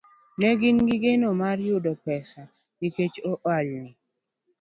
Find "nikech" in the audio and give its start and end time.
2.79-3.15